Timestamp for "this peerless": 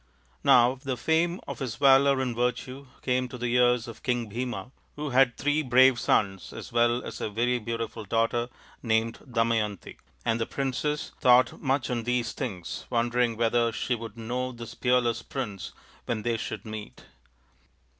14.51-15.21